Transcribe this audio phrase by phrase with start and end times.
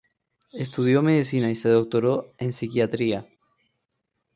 [0.53, 3.27] Estudió Medicina y se doctoró en Psiquiatría.